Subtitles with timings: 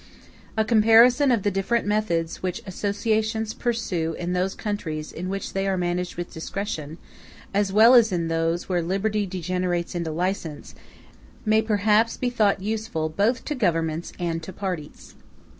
[0.57, 5.67] A comparison of the different methods which associations pursue in those countries in which they
[5.67, 6.97] are managed with discretion,
[7.53, 10.73] as well as in those where liberty degenerates into license,
[11.45, 15.13] may perhaps be thought useful both to governments and to parties.